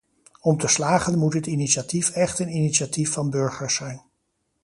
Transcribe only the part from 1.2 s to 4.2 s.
het initiatief echt een initiatief van burgers zijn.